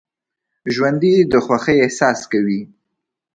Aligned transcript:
ژوندي 0.73 1.13
د 1.31 1.33
خوښۍ 1.45 1.77
احساس 1.81 2.19
کوي 2.31 2.61